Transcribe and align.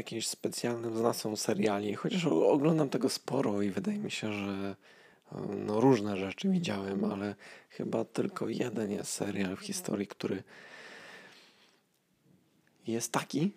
jakimś 0.00 0.28
specjalnym 0.28 0.96
znawcą 0.96 1.36
seriali, 1.36 1.94
chociaż 1.94 2.26
oglądam 2.26 2.88
tego 2.88 3.08
sporo 3.08 3.62
i 3.62 3.70
wydaje 3.70 3.98
mi 3.98 4.10
się, 4.10 4.32
że 4.32 4.76
no, 5.66 5.80
różne 5.80 6.16
rzeczy 6.16 6.48
widziałem, 6.48 7.04
ale 7.04 7.34
chyba 7.70 8.04
tylko 8.04 8.48
jeden 8.48 8.90
jest 8.90 9.12
serial 9.12 9.56
w 9.56 9.60
historii, 9.60 10.06
który 10.06 10.42
jest 12.86 13.12
taki, 13.12 13.52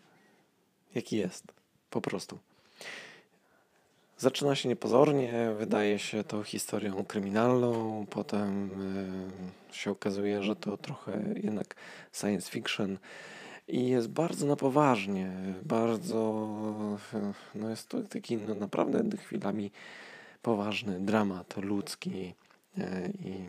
jaki 0.96 1.18
jest. 1.18 1.44
Po 1.90 2.02
prostu. 2.02 2.40
Zaczyna 4.18 4.56
się 4.56 4.70
niepozornie, 4.70 5.56
wydaje 5.58 6.00
się 6.00 6.24
to 6.24 6.44
historią 6.44 7.06
kryminalną, 7.06 8.06
potem 8.10 8.70
y, 9.72 9.76
się 9.76 9.92
okazuje, 9.92 10.44
że 10.44 10.56
to 10.56 10.78
trochę 10.78 11.24
jednak 11.44 11.76
science 12.14 12.52
fiction 12.52 12.98
i 13.68 13.88
jest 13.88 14.08
bardzo 14.08 14.46
na 14.46 14.56
poważnie, 14.56 15.32
bardzo, 15.64 16.48
no 17.56 17.70
jest 17.70 17.90
to 17.90 18.02
taki 18.02 18.38
no 18.38 18.56
naprawdę 18.56 19.18
chwilami 19.18 19.72
poważny 20.42 21.00
dramat 21.00 21.58
ludzki 21.58 22.34
e, 22.78 23.10
i 23.10 23.46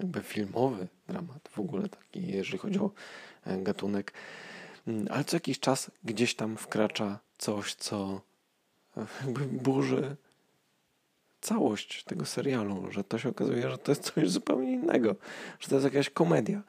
jakby 0.00 0.22
filmowy 0.22 0.88
dramat 1.08 1.48
w 1.50 1.58
ogóle 1.58 1.88
taki, 1.88 2.26
jeżeli 2.26 2.58
chodzi 2.58 2.78
o 2.78 2.90
e, 3.46 3.58
gatunek. 3.58 4.12
Mm, 4.86 5.06
ale 5.10 5.24
co 5.24 5.36
jakiś 5.36 5.60
czas 5.60 5.90
gdzieś 6.04 6.34
tam 6.34 6.56
wkracza 6.56 7.18
coś, 7.38 7.74
co 7.74 8.20
e, 8.96 9.06
jakby 9.24 9.44
burzy 9.44 10.16
całość 11.40 12.04
tego 12.04 12.24
serialu, 12.24 12.92
że 12.92 13.04
to 13.04 13.18
się 13.18 13.28
okazuje, 13.28 13.70
że 13.70 13.78
to 13.78 13.92
jest 13.92 14.12
coś 14.14 14.30
zupełnie 14.30 14.72
innego, 14.72 15.16
że 15.60 15.68
to 15.68 15.74
jest 15.74 15.84
jakaś 15.84 16.10
komedia. 16.10 16.62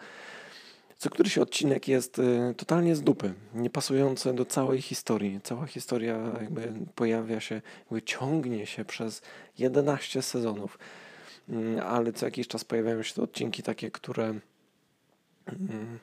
Co 0.99 1.09
któryś 1.09 1.37
odcinek 1.37 1.87
jest 1.87 2.19
y, 2.19 2.53
totalnie 2.57 2.95
z 2.95 3.01
dupy, 3.01 3.33
niepasujący 3.53 4.33
do 4.33 4.45
całej 4.45 4.81
historii. 4.81 5.39
Cała 5.43 5.65
historia 5.65 6.17
jakby 6.41 6.73
pojawia 6.95 7.39
się, 7.39 7.61
jakby 7.79 8.01
ciągnie 8.01 8.65
się 8.65 8.85
przez 8.85 9.21
11 9.57 10.21
sezonów, 10.21 10.79
mm, 11.49 11.79
ale 11.87 12.13
co 12.13 12.25
jakiś 12.25 12.47
czas 12.47 12.63
pojawiają 12.63 13.03
się 13.03 13.13
te 13.13 13.21
odcinki 13.21 13.63
takie, 13.63 13.91
które 13.91 14.25
mm, 15.47 15.99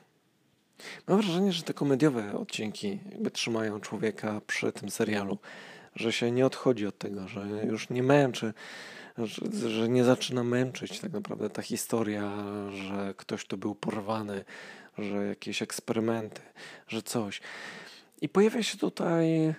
Mam 1.07 1.21
wrażenie, 1.21 1.51
że 1.51 1.63
te 1.63 1.73
komediowe 1.73 2.33
odcinki 2.33 2.99
jakby 3.11 3.31
trzymają 3.31 3.79
człowieka 3.79 4.41
przy 4.47 4.71
tym 4.71 4.89
serialu, 4.89 5.37
że 5.95 6.13
się 6.13 6.31
nie 6.31 6.45
odchodzi 6.45 6.87
od 6.87 6.97
tego, 6.97 7.27
że 7.27 7.47
już 7.65 7.89
nie 7.89 8.03
męczy, 8.03 8.53
że, 9.17 9.69
że 9.69 9.89
nie 9.89 10.03
zaczyna 10.03 10.43
męczyć 10.43 10.99
tak 10.99 11.11
naprawdę 11.11 11.49
ta 11.49 11.61
historia, 11.61 12.31
że 12.71 13.13
ktoś 13.17 13.45
tu 13.45 13.57
był 13.57 13.75
porwany, 13.75 14.45
że 14.97 15.25
jakieś 15.25 15.61
eksperymenty, 15.61 16.41
że 16.87 17.01
coś. 17.01 17.41
I 18.21 18.29
pojawia 18.29 18.63
się 18.63 18.77
tutaj 18.77 19.53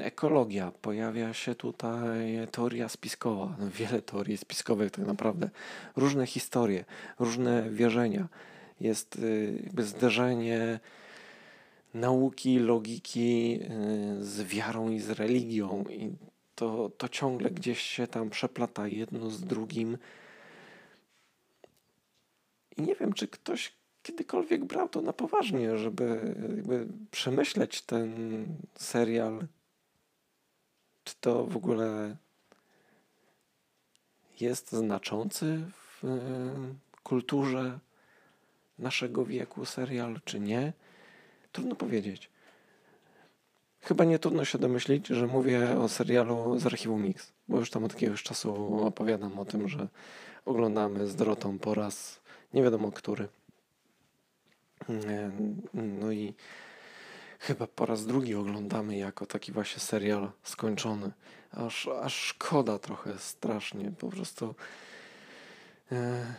ekologia, 0.00 0.72
pojawia 0.82 1.34
się 1.34 1.54
tutaj 1.54 2.48
teoria 2.52 2.88
spiskowa, 2.88 3.56
wiele 3.78 4.02
teorii 4.02 4.36
spiskowych 4.36 4.90
tak 4.90 5.06
naprawdę, 5.06 5.50
różne 5.96 6.26
historie, 6.26 6.84
różne 7.18 7.70
wierzenia. 7.70 8.28
Jest 8.80 9.16
y, 9.16 9.60
jakby 9.64 9.84
zderzenie 9.84 10.80
nauki, 11.94 12.58
logiki 12.58 13.60
y, 14.20 14.24
z 14.24 14.42
wiarą 14.42 14.90
i 14.90 15.00
z 15.00 15.10
religią 15.10 15.84
i 15.90 16.16
to, 16.54 16.90
to 16.98 17.08
ciągle 17.08 17.50
gdzieś 17.50 17.80
się 17.80 18.06
tam 18.06 18.30
przeplata 18.30 18.88
jedno 18.88 19.30
z 19.30 19.40
drugim. 19.40 19.98
I 22.76 22.82
nie 22.82 22.94
wiem, 22.94 23.12
czy 23.12 23.28
ktoś 23.28 23.72
kiedykolwiek 24.02 24.64
brał 24.64 24.88
to 24.88 25.00
na 25.00 25.12
poważnie, 25.12 25.78
żeby 25.78 26.36
przemyśleć 27.10 27.82
ten 27.82 28.44
serial. 28.74 29.46
Czy 31.04 31.14
to 31.20 31.44
w 31.44 31.56
ogóle 31.56 32.16
jest 34.40 34.72
znaczący 34.72 35.64
w 35.70 36.02
kulturze 37.02 37.78
naszego 38.78 39.24
wieku 39.24 39.64
serial, 39.64 40.20
czy 40.24 40.40
nie? 40.40 40.72
Trudno 41.52 41.74
powiedzieć. 41.74 42.30
Chyba 43.80 44.04
nie 44.04 44.18
trudno 44.18 44.44
się 44.44 44.58
domyślić, 44.58 45.06
że 45.06 45.26
mówię 45.26 45.78
o 45.78 45.88
serialu 45.88 46.58
z 46.58 46.66
archiwum 46.66 47.02
Mix, 47.02 47.32
bo 47.48 47.58
już 47.58 47.70
tam 47.70 47.84
od 47.84 47.92
jakiegoś 47.92 48.22
czasu 48.22 48.78
opowiadam 48.84 49.38
o 49.38 49.44
tym, 49.44 49.68
że 49.68 49.88
oglądamy 50.44 51.06
z 51.06 51.16
Dorotą 51.16 51.58
po 51.58 51.74
raz 51.74 52.20
nie 52.54 52.62
wiadomo 52.62 52.92
który. 52.92 53.28
No 55.74 56.12
i 56.12 56.34
chyba 57.38 57.66
po 57.66 57.86
raz 57.86 58.06
drugi 58.06 58.34
oglądamy 58.34 58.96
jako 58.96 59.26
taki 59.26 59.52
właśnie 59.52 59.80
serial 59.80 60.30
skończony. 60.42 61.10
Aż, 61.52 61.88
aż 61.88 62.14
szkoda 62.14 62.78
trochę 62.78 63.18
strasznie. 63.18 63.92
Po 63.98 64.08
prostu 64.08 64.54
e, 65.92 66.34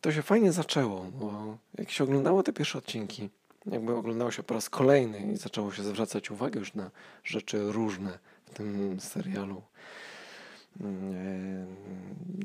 to 0.00 0.12
się 0.12 0.22
fajnie 0.22 0.52
zaczęło, 0.52 1.04
bo 1.04 1.58
jak 1.78 1.90
się 1.90 2.04
oglądało 2.04 2.42
te 2.42 2.52
pierwsze 2.52 2.78
odcinki, 2.78 3.30
jakby 3.66 3.94
oglądało 3.94 4.30
się 4.30 4.42
po 4.42 4.54
raz 4.54 4.70
kolejny 4.70 5.32
i 5.32 5.36
zaczęło 5.36 5.72
się 5.72 5.82
zwracać 5.82 6.30
uwagę 6.30 6.60
już 6.60 6.74
na 6.74 6.90
rzeczy 7.24 7.72
różne 7.72 8.18
w 8.46 8.50
tym 8.50 9.00
serialu, 9.00 9.62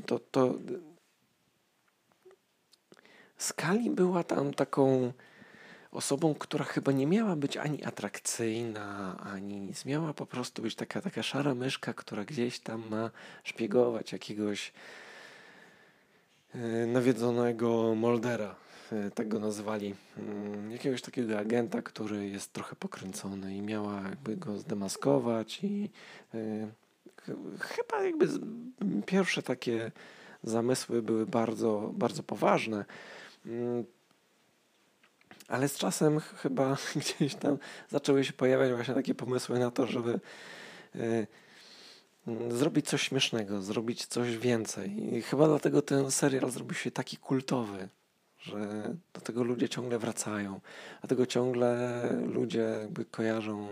to, 0.06 0.20
to 0.20 0.54
Skali 3.38 3.90
była 3.90 4.24
tam 4.24 4.54
taką 4.54 5.14
osobą, 5.96 6.36
która 6.36 6.66
chyba 6.66 6.92
nie 6.92 7.08
miała 7.08 7.36
być 7.36 7.58
ani 7.58 7.84
atrakcyjna, 7.84 9.18
ani 9.34 9.62
nic. 9.62 9.86
Miała 9.86 10.14
po 10.14 10.26
prostu 10.26 10.62
być 10.62 10.76
taka, 10.76 11.02
taka 11.02 11.24
szara 11.24 11.56
myszka, 11.56 11.94
która 11.94 12.26
gdzieś 12.26 12.60
tam 12.60 12.84
ma 12.90 13.12
szpiegować 13.44 14.12
jakiegoś 14.12 14.74
e, 16.56 16.86
nawiedzonego 16.86 17.96
Moldera, 17.96 18.56
e, 18.92 19.12
tak 19.12 19.28
go 19.28 19.40
nazwali. 19.40 19.96
Mm, 20.18 20.72
jakiegoś 20.72 21.02
takiego 21.02 21.40
agenta, 21.40 21.82
który 21.82 22.30
jest 22.30 22.54
trochę 22.54 22.76
pokręcony 22.76 23.56
i 23.56 23.62
miała 23.62 24.02
jakby 24.02 24.38
go 24.38 24.58
zdemaskować 24.58 25.64
i 25.64 25.90
e, 26.34 26.68
chyba 27.60 28.04
jakby 28.04 28.28
pierwsze 29.06 29.44
takie 29.44 29.92
zamysły 30.44 31.02
były 31.02 31.26
bardzo, 31.26 31.92
bardzo 31.94 32.24
poważne. 32.24 32.86
Ale 35.48 35.70
z 35.70 35.78
czasem 35.78 36.20
chyba 36.20 36.78
gdzieś 36.96 37.36
tam 37.36 37.58
zaczęły 37.90 38.24
się 38.24 38.34
pojawiać 38.34 38.72
właśnie 38.72 38.94
takie 38.94 39.16
pomysły 39.16 39.60
na 39.60 39.72
to, 39.72 39.88
żeby 39.88 40.20
y, 40.96 41.28
zrobić 42.50 42.88
coś 42.88 43.02
śmiesznego, 43.02 43.62
zrobić 43.62 44.06
coś 44.06 44.38
więcej. 44.38 45.16
I 45.16 45.22
chyba 45.22 45.48
dlatego 45.48 45.82
ten 45.82 46.12
serial 46.12 46.52
zrobił 46.52 46.76
się 46.76 46.92
taki 46.92 47.18
kultowy, 47.18 47.90
że 48.40 48.94
do 49.14 49.22
tego 49.22 49.44
ludzie 49.44 49.70
ciągle 49.70 50.00
wracają, 50.00 50.60
dlatego 51.02 51.26
ciągle 51.26 52.02
ludzie 52.26 52.60
jakby 52.82 53.06
kojarzą 53.06 53.68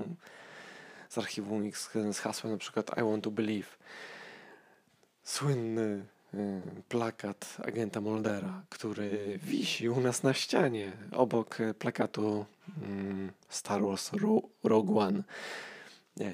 z 1.09 1.17
archiwum 1.17 1.67
X 1.67 1.89
z 2.11 2.19
hasłem 2.19 2.53
na 2.53 2.59
przykład 2.59 2.91
I 2.97 3.03
want 3.03 3.23
to 3.23 3.31
believe. 3.31 3.67
Słynny 5.23 6.05
plakat 6.89 7.57
agenta 7.63 8.01
Moldera, 8.01 8.63
który 8.69 9.39
wisi 9.43 9.89
u 9.89 10.01
nas 10.01 10.23
na 10.23 10.33
ścianie 10.33 10.91
obok 11.11 11.57
plakatu 11.79 12.45
mm, 12.83 13.31
Star 13.49 13.81
Wars 13.81 14.11
Rogue 14.63 14.99
One. 14.99 15.23
Nie, 16.17 16.33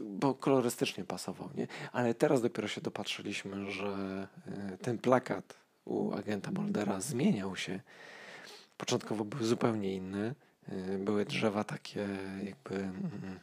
bo 0.00 0.34
kolorystycznie 0.34 1.04
pasował, 1.04 1.48
nie? 1.54 1.66
Ale 1.92 2.14
teraz 2.14 2.42
dopiero 2.42 2.68
się 2.68 2.80
dopatrzyliśmy, 2.80 3.70
że 3.70 4.28
y, 4.74 4.78
ten 4.78 4.98
plakat 4.98 5.54
u 5.84 6.12
agenta 6.12 6.50
Moldera 6.50 7.00
zmieniał 7.00 7.56
się. 7.56 7.80
Początkowo 8.76 9.24
był 9.24 9.44
zupełnie 9.44 9.94
inny. 9.94 10.34
Y, 10.72 10.98
były 10.98 11.24
drzewa 11.24 11.64
takie 11.64 12.08
jakby 12.44 12.74
mm, 12.74 13.40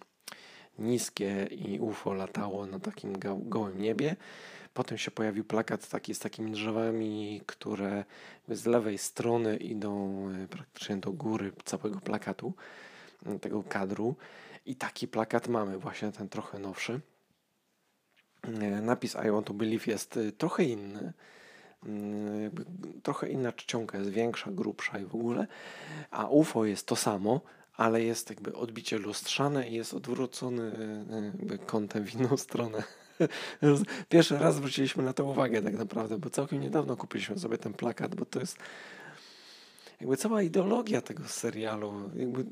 niskie 0.80 1.48
i 1.52 1.80
UFO 1.80 2.14
latało 2.14 2.66
na 2.66 2.80
takim 2.80 3.14
gołym 3.50 3.82
niebie. 3.82 4.16
Potem 4.78 4.98
się 4.98 5.12
pojawił 5.12 5.44
plakat 5.44 5.90
taki 5.90 6.16
z 6.16 6.20
takimi 6.20 6.52
drzewami, 6.52 7.42
które 7.46 8.06
z 8.50 8.66
lewej 8.66 8.98
strony 8.98 9.58
idą 9.58 10.24
e, 10.30 10.48
praktycznie 10.48 10.98
do 10.98 11.12
góry 11.12 11.52
całego 11.66 12.00
plakatu, 12.00 12.54
e, 13.26 13.40
tego 13.40 13.64
kadru. 13.64 14.16
I 14.66 14.76
taki 14.76 15.08
plakat 15.08 15.48
mamy, 15.48 15.78
właśnie 15.78 16.12
ten 16.12 16.30
trochę 16.30 16.60
nowszy. 16.60 17.02
E, 18.44 18.82
napis 18.82 19.18
I 19.28 19.32
want 19.32 19.48
to 19.48 19.54
believe 19.54 19.92
jest 19.92 20.20
trochę 20.38 20.64
inny. 20.64 21.14
Trochę 23.04 23.30
inna 23.30 23.52
czcionka, 23.52 23.98
jest 23.98 24.10
większa, 24.10 24.52
grubsza 24.52 25.00
i 25.00 25.06
w 25.06 25.16
ogóle. 25.16 25.48
A 26.12 26.28
UFO 26.28 26.66
jest 26.66 26.88
to 26.88 26.96
samo, 26.96 27.42
ale 27.74 28.04
jest 28.04 28.30
jakby 28.30 28.56
odbicie 28.56 28.98
lustrzane 28.98 29.70
i 29.70 29.74
jest 29.74 29.94
odwrócony 29.94 30.72
kątem 31.66 32.06
w 32.06 32.14
inną 32.14 32.38
stronę. 32.38 32.84
Pierwszy 34.10 34.38
raz 34.38 34.56
zwróciliśmy 34.56 35.04
na 35.04 35.14
to 35.14 35.26
uwagę 35.26 35.62
tak 35.62 35.78
naprawdę, 35.78 36.18
bo 36.18 36.30
całkiem 36.30 36.62
niedawno 36.62 36.98
kupiliśmy 36.98 37.40
sobie 37.40 37.58
ten 37.58 37.74
plakat, 37.74 38.16
bo 38.16 38.26
to 38.26 38.40
jest 38.40 38.58
jakby 40.02 40.18
cała 40.18 40.42
ideologia 40.42 41.02
tego 41.02 41.24
serialu. 41.24 42.12
Jakby 42.16 42.46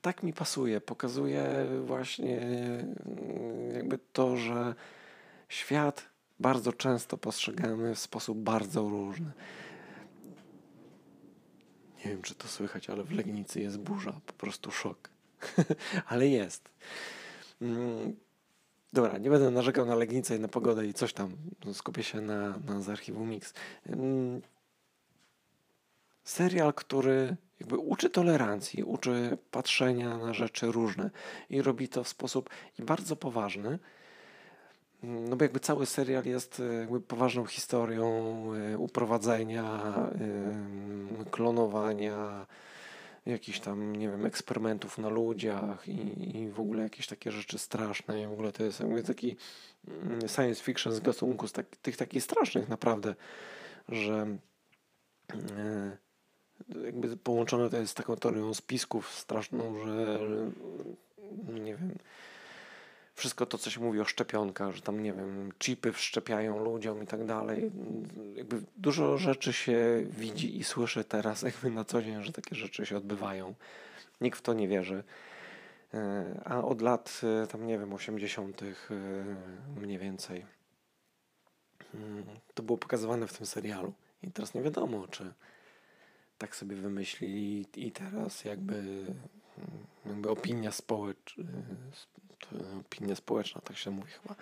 tak 0.00 0.22
mi 0.22 0.32
pasuje. 0.32 0.80
Pokazuje 0.80 1.66
właśnie 1.84 2.40
mm, 2.40 3.74
jakby 3.74 3.98
to, 4.12 4.36
że 4.36 4.74
świat 5.48 6.08
bardzo 6.40 6.72
często 6.72 7.18
postrzegamy 7.18 7.94
w 7.94 7.98
sposób 7.98 8.38
bardzo 8.38 8.88
różny. 8.88 9.32
Nie 12.04 12.10
wiem, 12.10 12.22
czy 12.22 12.34
to 12.34 12.48
słychać, 12.48 12.90
ale 12.90 13.04
w 13.04 13.12
Legnicy 13.12 13.60
jest 13.60 13.78
burza, 13.78 14.20
po 14.26 14.32
prostu 14.32 14.70
szok. 14.70 15.10
ale 16.10 16.28
jest. 16.28 16.70
Dobra, 18.98 19.18
nie 19.18 19.30
będę 19.30 19.50
narzekał 19.50 19.86
na 19.86 19.94
Legnicę 19.94 20.36
i 20.36 20.40
na 20.40 20.48
pogodę 20.48 20.86
i 20.86 20.94
coś 20.94 21.12
tam. 21.12 21.36
Skupię 21.72 22.02
się 22.02 22.20
na, 22.20 22.58
na 22.66 22.80
z 22.80 22.88
archiwum 22.88 23.30
Mix. 23.30 23.54
Serial, 26.24 26.74
który 26.74 27.36
jakby 27.60 27.78
uczy 27.78 28.10
tolerancji, 28.10 28.82
uczy 28.82 29.38
patrzenia 29.50 30.18
na 30.18 30.34
rzeczy 30.34 30.72
różne 30.72 31.10
i 31.50 31.62
robi 31.62 31.88
to 31.88 32.04
w 32.04 32.08
sposób 32.08 32.50
bardzo 32.78 33.16
poważny. 33.16 33.78
No 35.02 35.36
bo 35.36 35.44
jakby 35.44 35.60
cały 35.60 35.86
serial 35.86 36.24
jest 36.24 36.60
e, 36.60 36.74
jakby 36.74 37.00
poważną 37.00 37.46
historią 37.46 38.42
e, 38.54 38.78
uprowadzenia, 38.78 39.94
klonowania, 41.30 42.46
jakichś 43.28 43.60
tam, 43.60 43.96
nie 43.96 44.08
wiem, 44.10 44.26
eksperymentów 44.26 44.98
na 44.98 45.08
ludziach 45.08 45.88
i, 45.88 46.36
i 46.38 46.48
w 46.48 46.60
ogóle 46.60 46.82
jakieś 46.82 47.06
takie 47.06 47.32
rzeczy 47.32 47.58
straszne. 47.58 48.22
I 48.22 48.26
w 48.26 48.32
ogóle 48.32 48.52
to 48.52 48.64
jest 48.64 48.80
jakby 48.80 49.02
taki 49.02 49.36
mm, 49.88 50.20
science 50.28 50.62
fiction 50.62 50.92
z 50.92 51.00
gatunku, 51.00 51.48
z 51.48 51.52
tak, 51.52 51.76
tych 51.76 51.96
takich 51.96 52.22
strasznych 52.22 52.68
naprawdę, 52.68 53.14
że 53.88 54.26
e, 55.34 55.96
jakby 56.84 57.16
połączone 57.16 57.70
to 57.70 57.76
jest 57.76 57.92
z 57.92 57.94
taką 57.94 58.16
teorią 58.16 58.54
spisków 58.54 59.12
straszną, 59.14 59.84
że 59.84 60.18
wszystko 63.18 63.46
to, 63.46 63.58
co 63.58 63.70
się 63.70 63.80
mówi 63.80 64.00
o 64.00 64.04
szczepionkach, 64.04 64.74
że 64.74 64.82
tam, 64.82 65.02
nie 65.02 65.12
wiem, 65.12 65.52
chipy 65.58 65.92
wszczepiają 65.92 66.64
ludziom 66.64 67.02
i 67.02 67.06
tak 67.06 67.24
dalej. 67.24 67.70
Jakby 68.34 68.62
dużo 68.76 69.18
rzeczy 69.18 69.52
się 69.52 70.04
widzi 70.10 70.58
i 70.58 70.64
słyszy 70.64 71.04
teraz 71.04 71.42
jakby 71.50 71.70
na 71.70 71.84
co 71.84 72.02
dzień, 72.02 72.22
że 72.22 72.32
takie 72.32 72.56
rzeczy 72.56 72.86
się 72.86 72.96
odbywają. 72.96 73.54
Nikt 74.20 74.38
w 74.38 74.42
to 74.42 74.54
nie 74.54 74.68
wierzy. 74.68 75.04
E, 75.94 76.40
a 76.44 76.64
od 76.64 76.82
lat, 76.82 77.20
e, 77.42 77.46
tam 77.46 77.66
nie 77.66 77.78
wiem, 77.78 77.92
80. 77.92 78.62
E, 78.62 78.64
mniej 79.80 79.98
więcej, 79.98 80.46
mm, 81.94 82.24
to 82.54 82.62
było 82.62 82.78
pokazywane 82.78 83.26
w 83.26 83.38
tym 83.38 83.46
serialu. 83.46 83.92
I 84.22 84.30
teraz 84.32 84.54
nie 84.54 84.62
wiadomo, 84.62 85.08
czy 85.08 85.32
tak 86.38 86.56
sobie 86.56 86.76
wymyślili 86.76 87.66
i 87.76 87.92
teraz 87.92 88.44
jakby, 88.44 89.06
jakby 90.06 90.30
opinia 90.30 90.72
społeczna, 90.72 91.44
opinia 92.80 93.16
społeczna, 93.16 93.60
tak 93.60 93.76
się 93.76 93.90
mówi 93.90 94.12
chyba, 94.22 94.34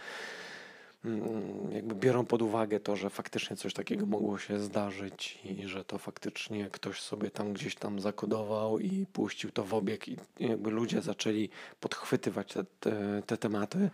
mm, 1.04 1.72
jakby 1.72 1.94
biorą 1.94 2.24
pod 2.24 2.42
uwagę 2.42 2.80
to, 2.80 2.96
że 2.96 3.10
faktycznie 3.10 3.56
coś 3.56 3.74
takiego 3.74 4.06
mogło 4.06 4.38
się 4.38 4.60
zdarzyć 4.60 5.38
i 5.44 5.68
że 5.68 5.84
to 5.84 5.98
faktycznie 5.98 6.70
ktoś 6.70 7.00
sobie 7.00 7.30
tam 7.30 7.52
gdzieś 7.52 7.74
tam 7.74 8.00
zakodował 8.00 8.78
i 8.78 9.06
puścił 9.12 9.50
to 9.50 9.64
w 9.64 9.74
obieg 9.74 10.08
i 10.08 10.16
jakby 10.40 10.70
ludzie 10.70 11.02
zaczęli 11.02 11.48
podchwytywać 11.80 12.52
te, 12.52 12.64
te, 12.80 13.22
te 13.26 13.36
tematy, 13.36 13.90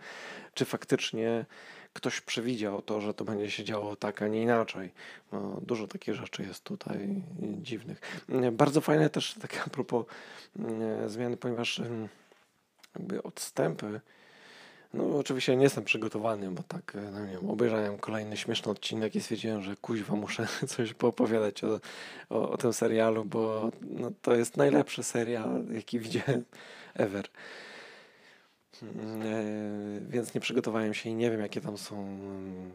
czy 0.53 0.65
faktycznie 0.65 1.45
ktoś 1.93 2.21
przewidział 2.21 2.81
to, 2.81 3.01
że 3.01 3.13
to 3.13 3.25
będzie 3.25 3.51
się 3.51 3.63
działo 3.63 3.95
tak, 3.95 4.21
a 4.21 4.27
nie 4.27 4.41
inaczej. 4.41 4.91
No, 5.31 5.59
dużo 5.61 5.87
takich 5.87 6.15
rzeczy 6.15 6.43
jest 6.43 6.63
tutaj 6.63 7.23
dziwnych. 7.41 8.23
Bardzo 8.51 8.81
fajne 8.81 9.09
też 9.09 9.33
takie 9.33 9.61
a 9.65 9.69
propos 9.69 10.05
mm, 10.59 11.09
zmiany, 11.09 11.37
ponieważ 11.37 11.79
mm, 11.79 12.09
jakby 12.95 13.23
odstępy 13.23 14.01
no 14.93 15.17
oczywiście 15.17 15.55
nie 15.55 15.63
jestem 15.63 15.83
przygotowany, 15.83 16.51
bo 16.51 16.63
tak, 16.63 16.97
no 17.11 17.25
nie 17.25 17.31
wiem, 17.31 17.49
obejrzałem 17.49 17.97
kolejny 17.97 18.37
śmieszny 18.37 18.71
odcinek 18.71 19.15
i 19.15 19.21
stwierdziłem, 19.21 19.61
że 19.61 19.75
kuźwa 19.75 20.15
muszę 20.15 20.47
coś 20.67 20.93
poopowiadać 20.93 21.63
o, 21.63 21.79
o, 22.29 22.51
o 22.51 22.57
tym 22.57 22.73
serialu, 22.73 23.25
bo 23.25 23.71
no, 23.81 24.11
to 24.21 24.35
jest 24.35 24.57
najlepszy 24.57 25.03
serial, 25.03 25.63
jaki 25.71 25.99
widziałem 25.99 26.45
ever. 26.93 27.25
E, 28.83 29.43
więc 30.09 30.33
nie 30.33 30.41
przygotowałem 30.41 30.93
się 30.93 31.09
i 31.09 31.15
nie 31.15 31.31
wiem, 31.31 31.41
jakie 31.41 31.61
tam 31.61 31.77
są 31.77 31.95
mm, 31.95 32.71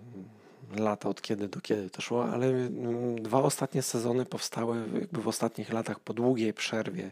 lata, 0.77 1.09
od 1.09 1.23
kiedy 1.23 1.49
do 1.49 1.61
kiedy 1.61 1.91
to 1.91 2.03
szło, 2.03 2.25
ale 2.25 2.47
mm, 2.47 3.23
dwa 3.23 3.43
ostatnie 3.43 3.83
sezony 3.83 4.27
powstały 4.27 4.77
jakby 5.01 5.23
w 5.23 5.29
ostatnich 5.29 5.73
latach 5.73 6.01
po 6.01 6.15
długiej 6.15 6.53
przerwie. 6.53 7.11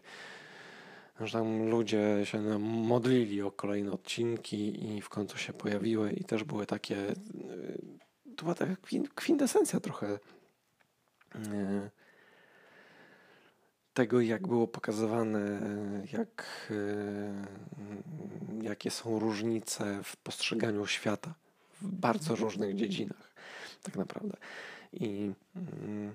Że 1.21 1.39
tam 1.39 1.69
ludzie 1.69 2.21
się 2.25 2.59
modlili 2.59 3.43
o 3.43 3.51
kolejne 3.51 3.93
odcinki 3.93 4.91
i 4.91 5.03
w 5.03 5.09
końcu 5.09 5.39
się 5.39 5.53
pojawiły 5.53 6.13
i 6.13 6.25
też 6.25 6.45
były 6.45 6.67
takie 6.67 6.97
e, 7.09 7.15
to 8.37 8.43
była 8.43 8.55
taka 8.55 8.77
kwintesencja 9.15 9.81
trochę 9.81 10.19
e, 11.35 11.91
tego, 13.95 14.21
jak 14.21 14.49
było 14.49 14.69
pokazywane, 14.69 15.61
jak, 16.13 16.69
e, 16.71 18.63
jakie 18.63 18.91
są 18.91 19.19
różnice 19.19 20.01
w 20.05 20.17
postrzeganiu 20.17 20.87
świata 20.87 21.35
w 21.81 21.89
bardzo 21.89 22.37
różnych 22.37 22.75
dziedzinach, 22.75 23.35
tak 23.83 23.97
naprawdę. 23.97 24.37
I, 24.93 25.33
mm, 25.57 26.15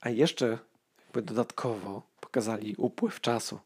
a 0.00 0.10
jeszcze 0.10 0.58
jakby 1.04 1.22
dodatkowo 1.22 2.02
pokazali 2.20 2.74
upływ 2.78 3.20
czasu. 3.20 3.60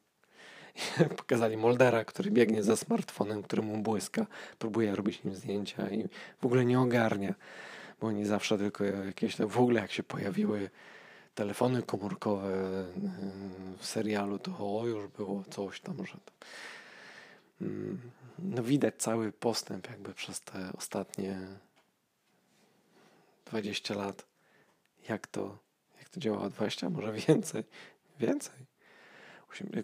pokazali 1.16 1.56
Moldera, 1.56 2.04
który 2.04 2.30
biegnie 2.30 2.62
ze 2.62 2.76
smartfonem, 2.76 3.42
który 3.42 3.62
mu 3.62 3.78
błyska, 3.78 4.26
próbuje 4.58 4.96
robić 4.96 5.24
nim 5.24 5.34
zdjęcia 5.34 5.90
i 5.90 6.08
w 6.40 6.46
ogóle 6.46 6.64
nie 6.64 6.80
ogarnia, 6.80 7.34
bo 8.00 8.06
oni 8.06 8.24
zawsze 8.24 8.58
tylko 8.58 8.84
jakieś, 8.84 9.36
w 9.36 9.60
ogóle 9.60 9.80
jak 9.80 9.92
się 9.92 10.02
pojawiły 10.02 10.70
telefony 11.34 11.82
komórkowe 11.82 12.52
w 13.78 13.86
serialu, 13.86 14.38
to 14.38 14.52
o, 14.58 14.86
już 14.86 15.08
było 15.08 15.44
coś 15.50 15.80
tam, 15.80 16.06
że 16.06 16.18
mm, 17.60 18.00
no 18.38 18.62
widać 18.62 18.94
cały 18.98 19.32
postęp 19.32 19.90
jakby 19.90 20.14
przez 20.14 20.40
te 20.40 20.70
ostatnie 20.76 21.38
20 23.46 23.94
lat. 23.94 24.26
Jak 25.08 25.26
to, 25.26 25.58
jak 25.98 26.08
to 26.08 26.20
działało? 26.20 26.50
20? 26.50 26.90
Może 26.90 27.12
więcej? 27.12 27.64
Więcej? 28.20 28.65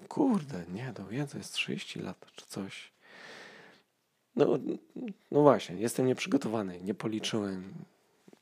Kurde, 0.08 0.64
nie, 0.74 0.92
to 0.94 1.06
więcej, 1.06 1.38
jest 1.38 1.52
30 1.52 2.00
lat 2.00 2.26
czy 2.36 2.46
coś. 2.46 2.92
No, 4.36 4.46
no 5.30 5.42
właśnie, 5.42 5.76
jestem 5.76 6.06
nieprzygotowany, 6.06 6.80
nie 6.80 6.94
policzyłem 6.94 7.74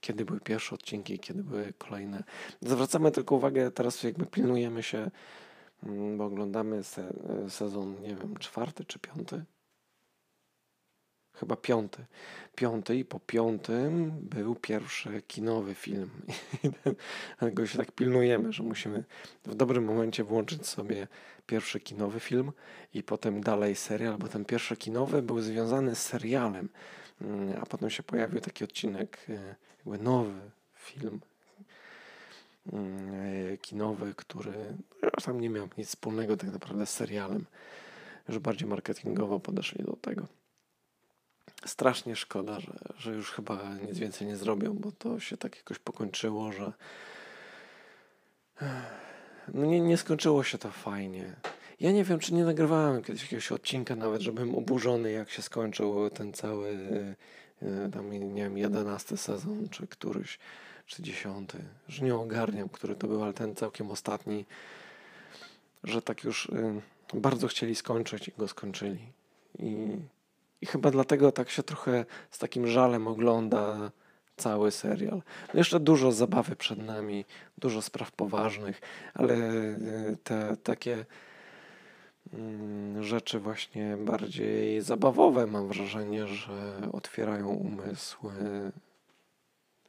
kiedy 0.01 0.25
były 0.25 0.41
pierwsze 0.41 0.75
odcinki, 0.75 1.19
kiedy 1.19 1.43
były 1.43 1.73
kolejne. 1.79 2.25
Zwracamy 2.61 3.11
tylko 3.11 3.35
uwagę, 3.35 3.71
teraz 3.71 4.03
jakby 4.03 4.27
pilnujemy 4.27 4.83
się, 4.83 5.11
mm, 5.83 6.19
bo 6.19 6.25
oglądamy 6.25 6.85
se, 6.85 7.13
sezon, 7.49 8.03
nie 8.03 8.15
wiem, 8.15 8.37
czwarty 8.37 8.85
czy 8.85 8.99
piąty. 8.99 9.45
Chyba 11.41 11.57
piąty. 11.57 12.05
Piąty 12.55 12.97
i 12.97 13.05
po 13.05 13.21
piątym 13.21 14.11
był 14.11 14.55
pierwszy 14.55 15.23
kinowy 15.23 15.75
film. 15.75 16.11
Dlatego 17.39 17.67
się 17.67 17.79
tak 17.79 17.93
pilnujemy, 17.93 18.53
że 18.53 18.63
musimy 18.63 19.05
w 19.45 19.55
dobrym 19.55 19.85
momencie 19.85 20.25
włączyć 20.25 20.67
sobie 20.67 21.09
pierwszy 21.47 21.81
kinowy 21.81 22.21
film 22.21 22.53
i 22.95 23.03
potem 23.03 23.41
dalej 23.41 23.77
serial, 23.77 24.19
bo 24.19 24.29
ten 24.29 24.45
pierwszy 24.45 24.77
kinowy 24.77 25.23
był 25.23 25.41
związany 25.41 25.95
z 25.95 26.03
serialem. 26.03 26.69
Mm, 27.21 27.63
a 27.63 27.67
potem 27.67 27.91
się 27.91 28.03
pojawił 28.03 28.41
taki 28.41 28.65
odcinek, 28.65 29.19
e, 29.29 29.55
jakby 29.79 30.05
nowy 30.05 30.41
film 30.75 31.21
mm, 32.73 33.15
e, 33.53 33.59
kinowy, 33.59 34.15
który 34.17 34.53
tam 35.25 35.41
nie 35.41 35.51
miał 35.51 35.69
nic 35.79 35.89
wspólnego 35.89 36.37
tak 36.37 36.53
naprawdę 36.53 36.87
z 36.87 36.91
serialem. 36.91 37.47
Już 38.29 38.39
bardziej 38.39 38.69
marketingowo 38.69 39.41
podeszli 39.41 39.85
do 39.85 39.93
tego. 39.93 40.40
Strasznie 41.67 42.17
szkoda, 42.17 42.61
że, 42.61 42.73
że 42.99 43.13
już 43.13 43.31
chyba 43.31 43.75
nic 43.89 43.99
więcej 43.99 44.27
nie 44.27 44.37
zrobią, 44.37 44.75
bo 44.75 44.93
to 44.93 45.21
się 45.21 45.37
tak 45.37 45.57
jakoś 45.57 45.79
pokończyło, 45.79 46.53
że 46.53 46.73
no 49.55 49.67
nie, 49.67 49.81
nie 49.81 49.97
skończyło 49.97 50.45
się 50.45 50.59
to 50.59 50.71
fajnie. 50.71 51.37
Ja 51.81 51.93
nie 51.93 52.05
wiem, 52.05 52.19
czy 52.19 52.35
nie 52.35 52.45
nagrywałem 52.45 53.03
kiedyś 53.03 53.23
jakiegoś 53.23 53.53
odcinka 53.53 53.97
nawet, 53.97 54.23
żebym 54.23 54.55
oburzony, 54.55 55.13
jak 55.13 55.31
się 55.31 55.43
skończył 55.43 56.11
ten 56.11 56.33
cały, 56.33 56.79
e, 57.63 57.91
tam 57.91 58.35
nie 58.35 58.43
wiem, 58.43 58.59
jedenasty 58.59 59.17
sezon, 59.17 59.69
czy 59.69 59.87
któryś, 59.87 60.39
czy 60.87 61.03
dziesiąty, 61.03 61.59
że 61.89 62.05
nie 62.05 62.15
ogarniam, 62.15 62.69
który 62.69 62.95
to 62.95 63.07
był, 63.07 63.23
ale 63.25 63.33
ten 63.33 63.55
całkiem 63.55 63.91
ostatni, 63.91 64.45
że 65.85 66.03
tak 66.03 66.25
już 66.25 66.51
e, 66.51 66.81
bardzo 67.15 67.49
chcieli 67.49 67.75
skończyć 67.75 68.29
i 68.29 68.33
go 68.39 68.49
skończyli. 68.49 68.99
I, 69.59 69.97
i 70.61 70.67
chyba 70.67 70.91
dlatego 70.91 71.33
tak 71.33 71.51
się 71.51 71.63
trochę 71.63 72.05
z 72.31 72.39
takim 72.39 72.67
żalem 72.67 73.09
ogląda 73.09 73.91
cały 74.37 74.71
serial. 74.71 75.23
No 75.55 75.61
jeszcze 75.61 75.81
dużo 75.81 76.13
zabawy 76.13 76.57
przed 76.57 76.79
nami, 76.79 77.25
dużo 77.59 77.83
spraw 77.83 78.13
poważnych, 78.13 78.81
ale 79.15 79.35
e, 79.35 79.77
te 80.25 80.57
takie 80.57 81.05
mm, 82.33 83.05
rzeczy 83.05 83.41
właśnie 83.41 83.97
bardziej 83.97 84.81
zabawowe. 84.81 85.47
Mam 85.47 85.69
wrażenie, 85.69 86.27
że 86.27 86.81
otwierają 86.93 87.49
umysł 87.49 88.19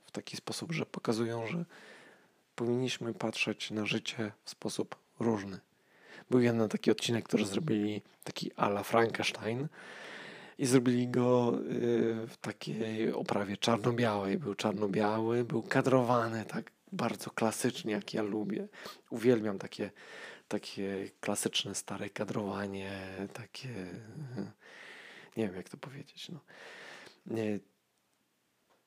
w 0.05 0.11
taki 0.11 0.37
sposób, 0.37 0.71
że 0.71 0.85
pokazują, 0.85 1.47
że 1.47 1.65
powinniśmy 2.55 3.13
patrzeć 3.13 3.71
na 3.71 3.85
życie 3.85 4.31
w 4.43 4.49
sposób 4.49 4.95
różny. 5.19 5.59
Był 6.29 6.39
jeden 6.39 6.69
taki 6.69 6.91
odcinek, 6.91 7.25
który 7.25 7.45
zrobili 7.45 8.01
taki 8.23 8.51
ala 8.55 8.83
Frankenstein 8.83 9.67
i 10.61 10.65
zrobili 10.65 11.07
go 11.07 11.53
y, 11.71 12.27
w 12.27 12.37
takiej 12.37 13.13
oprawie 13.13 13.57
czarno-białej. 13.57 14.37
Był 14.37 14.55
czarno-biały, 14.55 15.43
był 15.43 15.63
kadrowany 15.63 16.45
tak 16.45 16.71
bardzo 16.91 17.29
klasycznie, 17.29 17.91
jak 17.93 18.13
ja 18.13 18.21
lubię. 18.21 18.67
Uwielbiam 19.09 19.59
takie, 19.59 19.91
takie 20.47 21.09
klasyczne, 21.19 21.75
stare 21.75 22.09
kadrowanie, 22.09 22.91
takie 23.33 23.69
nie 25.37 25.47
wiem 25.47 25.55
jak 25.55 25.69
to 25.69 25.77
powiedzieć. 25.77 26.29
No. 26.29 26.39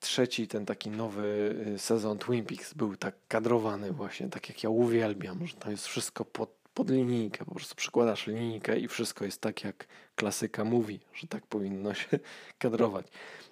Trzeci, 0.00 0.48
ten 0.48 0.66
taki 0.66 0.90
nowy 0.90 1.56
y, 1.74 1.78
sezon 1.78 2.18
Twin 2.18 2.44
Peaks 2.44 2.74
był 2.74 2.96
tak 2.96 3.14
kadrowany 3.28 3.92
właśnie, 3.92 4.28
tak 4.28 4.48
jak 4.48 4.62
ja 4.62 4.70
uwielbiam, 4.70 5.46
że 5.46 5.56
tam 5.56 5.70
jest 5.70 5.86
wszystko 5.86 6.24
pod 6.24 6.63
pod 6.74 6.90
linijkę, 6.90 7.44
po 7.44 7.54
prostu 7.54 7.74
przykładasz 7.74 8.26
linijkę 8.26 8.78
i 8.78 8.88
wszystko 8.88 9.24
jest 9.24 9.40
tak, 9.40 9.64
jak 9.64 9.86
klasyka 10.14 10.64
mówi, 10.64 11.00
że 11.14 11.26
tak 11.26 11.46
powinno 11.46 11.94
się 11.94 12.18
kadrować. 12.58 13.06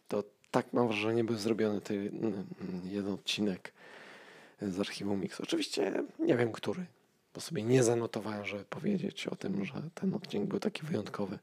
To 0.08 0.24
tak 0.50 0.72
mam 0.72 0.88
wrażenie, 0.88 1.24
był 1.24 1.36
zrobiony 1.36 1.80
ten 1.80 2.10
jeden 2.84 3.12
odcinek 3.12 3.72
z 4.62 4.80
archiwum 4.80 5.20
Mix. 5.20 5.40
Oczywiście 5.40 6.02
nie 6.18 6.36
wiem, 6.36 6.52
który, 6.52 6.86
bo 7.34 7.40
sobie 7.40 7.62
nie 7.62 7.82
zanotowałem, 7.82 8.44
żeby 8.44 8.64
powiedzieć 8.64 9.26
o 9.26 9.36
tym, 9.36 9.64
że 9.64 9.82
ten 9.94 10.14
odcinek 10.14 10.48
był 10.48 10.58
taki 10.58 10.82
wyjątkowy. 10.82 11.38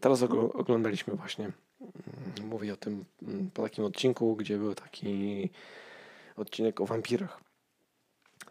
Teraz 0.00 0.22
oglądaliśmy 0.22 1.14
właśnie, 1.14 1.44
mm, 1.80 2.48
mówię 2.48 2.72
o 2.72 2.76
tym 2.76 3.04
mm, 3.22 3.50
po 3.50 3.62
takim 3.62 3.84
odcinku, 3.84 4.36
gdzie 4.36 4.58
był 4.58 4.74
taki 4.74 5.50
odcinek 6.36 6.80
o 6.80 6.86
wampirach. 6.86 7.40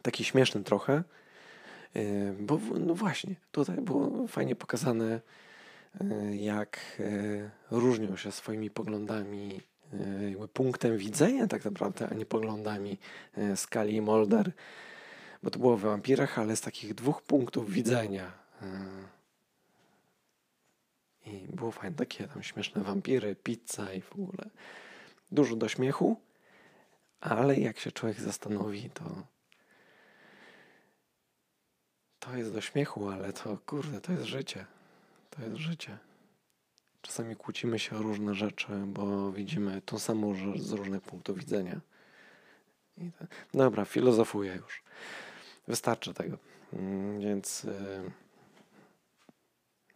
Taki 0.02 0.24
śmieszny 0.24 0.64
trochę, 0.64 1.04
bo 2.40 2.60
no 2.80 2.96
właśnie, 2.96 3.36
tutaj 3.52 3.78
było 3.78 4.28
fajnie 4.28 4.56
pokazane, 4.56 5.22
e, 6.02 6.36
jak 6.36 6.80
e, 7.00 7.50
różnią 7.72 8.16
się 8.16 8.32
swoimi 8.32 8.70
poglądami, 8.70 9.62
punktem 10.54 10.98
widzenia 10.98 11.48
tak 11.48 11.66
naprawdę, 11.66 12.08
a 12.10 12.14
nie 12.14 12.26
poglądami 12.26 12.98
skali 13.56 13.96
i 13.96 14.02
Molder. 14.02 14.52
Bo 15.44 15.50
to 15.52 15.60
było 15.60 15.78
w 15.78 15.82
wampirach, 15.82 16.40
ale 16.40 16.56
z 16.56 16.62
takich 16.62 16.94
dwóch 16.94 17.22
punktów 17.22 17.72
widzenia. 17.72 18.32
I 21.26 21.48
było 21.56 21.72
fajne 21.72 21.96
takie 21.96 22.28
tam 22.28 22.44
śmieszne 22.44 22.84
wampiry, 22.84 23.36
pizza 23.36 23.94
i 23.94 24.02
w 24.02 24.12
ogóle. 24.14 24.50
Dużo 25.32 25.56
do 25.56 25.68
śmiechu, 25.68 26.18
ale 27.22 27.60
jak 27.60 27.80
się 27.80 27.92
człowiek 27.92 28.20
zastanowi, 28.20 28.90
to 28.90 29.04
to 32.22 32.38
jest 32.38 32.54
do 32.54 32.62
śmiechu, 32.62 33.10
ale 33.10 33.34
to 33.34 33.58
kurde, 33.66 34.02
to 34.02 34.12
jest 34.12 34.24
życie. 34.24 34.66
To 35.30 35.42
jest 35.42 35.56
życie. 35.56 35.98
Czasami 37.02 37.36
kłócimy 37.36 37.80
się 37.80 37.96
o 37.98 38.02
różne 38.02 38.36
rzeczy, 38.36 38.68
bo 38.86 39.32
widzimy 39.32 39.82
tą 39.82 40.00
samą 40.00 40.36
rzecz 40.36 40.62
z 40.62 40.72
różnych 40.72 41.02
punktów 41.02 41.38
widzenia. 41.38 41.82
To... 42.98 43.26
Dobra, 43.54 43.86
filozofuję 43.86 44.56
już. 44.56 44.84
Wystarczy 45.68 46.14
tego. 46.14 46.38
Mm, 46.74 47.20
więc 47.20 47.64
yy, 47.64 48.12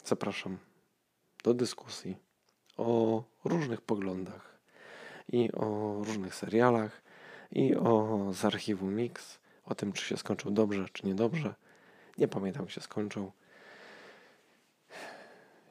zapraszam 0.05 0.58
do 1.44 1.53
dyskusji 1.53 2.17
o 2.77 3.24
różnych 3.44 3.82
poglądach 3.82 4.58
i 5.27 5.51
o 5.51 5.98
różnych 6.03 6.36
serialach 6.36 7.01
i 7.51 7.75
o 7.75 8.20
z 8.34 8.46
archiwum 8.46 8.96
Mix, 8.96 9.39
o 9.65 9.75
tym, 9.75 9.94
czy 9.94 10.05
się 10.05 10.17
skończył 10.17 10.51
dobrze, 10.51 10.86
czy 10.94 11.08
niedobrze 11.08 11.55
nie 12.17 12.27
pamiętam, 12.27 12.62
jak 12.62 12.72
się 12.72 12.81
skończył. 12.81 13.31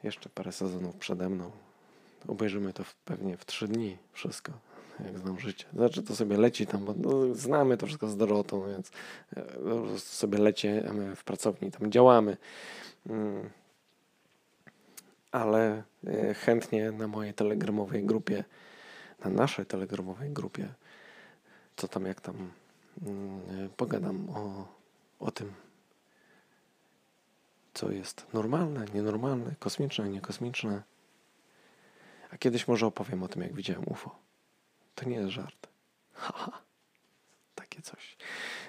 Jeszcze 0.03 0.29
parę 0.29 0.53
sezonów 0.53 0.97
przede 0.97 1.29
mną. 1.29 1.51
Obejrzymy 2.29 2.73
to 2.73 2.85
w, 2.85 2.95
pewnie 2.95 3.37
w 3.37 3.45
trzy 3.45 3.69
dni 3.69 3.99
wszystko, 4.13 4.53
jak 5.05 5.19
znam 5.19 5.41
życie. 5.41 5.65
Znaczy 5.73 6.03
to 6.03 6.17
sobie 6.17 6.37
leci 6.37 6.67
tam, 6.67 6.85
bo 6.85 6.95
no, 6.97 7.35
znamy 7.35 7.77
to 7.77 7.87
wszystko 7.87 8.09
z 8.09 8.17
Dorotą, 8.17 8.67
więc 8.69 8.91
e, 9.37 9.99
sobie 9.99 10.39
leci, 10.39 10.69
a 10.69 10.93
my 10.93 11.17
w 11.17 11.25
pracowni 11.25 11.71
tam 11.71 11.91
działamy. 11.91 12.37
Mm. 13.07 13.51
Ale 15.33 15.83
e, 16.07 16.35
chętnie 16.35 16.93
na 16.93 17.09
mojej 17.09 17.35
telegramowej 17.35 18.05
grupie, 18.05 18.45
na 19.25 19.31
naszej 19.31 19.67
telegramowej 19.67 20.31
grupie, 20.31 20.69
co 21.77 21.89
tam, 21.89 22.07
jak 22.07 22.21
tam, 22.21 22.51
mm, 23.07 23.41
pogadam 23.77 24.31
o, 24.31 24.69
o 25.21 25.31
tym, 25.31 25.53
co 27.75 27.91
jest 27.91 28.27
normalne, 28.33 28.85
nienormalne, 28.95 29.55
kosmiczne, 29.59 30.09
niekosmiczne. 30.09 30.83
A 32.31 32.39
kiedyś 32.39 32.69
może 32.69 32.87
opowiem 32.87 33.23
o 33.23 33.29
tym, 33.29 33.43
jak 33.43 33.55
widziałem 33.55 33.89
UFO. 33.89 34.19
To 34.95 35.09
nie 35.09 35.17
jest 35.17 35.31
żart. 35.31 35.69
Haha. 36.13 36.63
Takie 37.55 37.83
coś. 37.83 38.17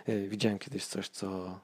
E, 0.06 0.28
widziałem 0.28 0.60
kiedyś 0.60 0.86
coś, 0.86 1.10
co 1.10 1.60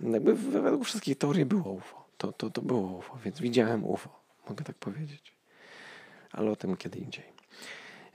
jakby 0.00 0.34
według 0.34 0.84
wszystkich 0.84 1.18
teorii 1.18 1.44
było 1.44 1.72
UFO. 1.72 2.04
To, 2.18 2.32
to, 2.32 2.50
to 2.50 2.62
było 2.62 2.98
UFO, 2.98 3.18
więc 3.24 3.40
widziałem 3.40 3.84
UFO. 3.84 4.20
Mogę 4.48 4.64
tak 4.64 4.76
powiedzieć. 4.76 5.32
Ale 6.32 6.50
o 6.50 6.56
tym 6.56 6.76
kiedy 6.76 6.98
indziej. 6.98 7.24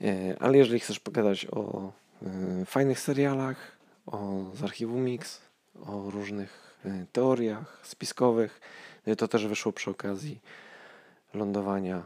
E, 0.00 0.36
ale 0.40 0.58
jeżeli 0.58 0.80
chcesz 0.80 1.00
pogadać 1.00 1.46
o 1.46 1.92
e, 2.22 2.64
fajnych 2.64 3.00
serialach, 3.00 3.78
o 4.06 4.44
z 4.54 4.62
archiwum 4.62 5.04
Mix, 5.04 5.40
o 5.86 6.10
różnych 6.10 6.67
teoriach 7.12 7.80
spiskowych. 7.82 8.60
Y, 9.08 9.16
to 9.16 9.28
też 9.28 9.46
wyszło 9.46 9.72
przy 9.72 9.90
okazji 9.90 10.40
lądowania 11.34 11.98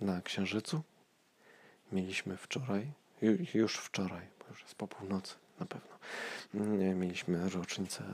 y, 0.00 0.04
na 0.04 0.22
Księżycu. 0.22 0.82
Mieliśmy 1.92 2.36
wczoraj, 2.36 2.92
już 3.54 3.76
wczoraj, 3.76 4.26
bo 4.38 4.44
już 4.48 4.62
jest 4.62 4.74
po 4.74 4.88
północy 4.88 5.34
na 5.60 5.66
pewno, 5.66 5.98
mieliśmy 6.94 7.48
rocznicę 7.48 8.04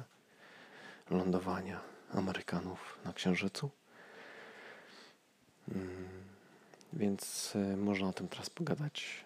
lądowania 1.11 1.81
Amerykanów 2.15 2.99
na 3.05 3.13
Księżycu. 3.13 3.71
Więc 6.93 7.53
można 7.77 8.09
o 8.09 8.13
tym 8.13 8.29
teraz 8.29 8.51
pogadać 8.51 9.25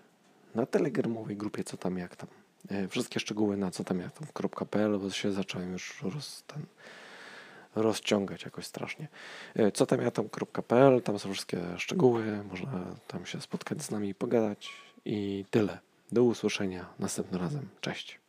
na 0.55 0.67
telegramowej 0.67 1.37
grupie, 1.37 1.65
co 1.65 1.77
tam, 1.77 1.99
jak 1.99 2.17
tam. 2.17 2.29
E, 2.71 2.89
wszystkie 2.89 3.21
szczegóły 3.21 3.57
na 3.57 3.71
co 3.71 3.85
tam 3.85 4.01
ja 4.01 4.11
bo 4.99 5.11
się 5.11 5.33
zacząłem 5.33 5.73
już 5.73 6.03
roz, 6.03 6.45
ten, 6.47 6.63
rozciągać 7.75 8.45
jakoś 8.45 8.67
strasznie. 8.67 9.09
E, 9.55 9.73
co 9.73 9.87
tam 9.87 10.03
ja 10.03 10.11
tam 11.01 11.19
są 11.19 11.33
wszystkie 11.33 11.61
szczegóły, 11.77 12.45
można 12.51 12.85
tam 13.07 13.27
się 13.27 13.41
spotkać 13.41 13.83
z 13.83 13.91
nami 13.91 14.09
i 14.09 14.15
pogadać 14.15 14.73
i 15.05 15.45
tyle. 15.51 15.79
Do 16.13 16.25
usłyszenia 16.25 16.87
następnym 16.99 17.41
razem. 17.41 17.69
Cześć. 17.81 18.21